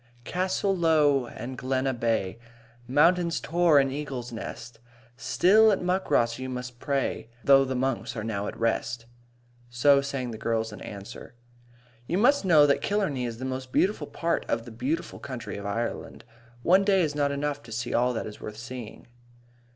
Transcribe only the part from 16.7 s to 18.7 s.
day is not enough to see all that is worth